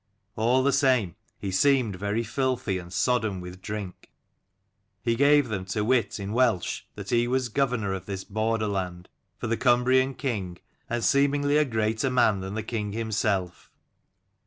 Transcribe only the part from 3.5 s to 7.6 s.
drink. He gave them to wit in Welsh that he was